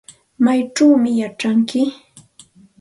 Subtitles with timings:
[0.43, 1.79] ¿Maychawmi yachanki?